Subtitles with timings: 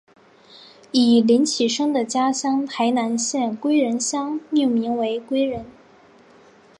[0.91, 5.63] 以林启生的家乡台南县归仁乡命名为归仁。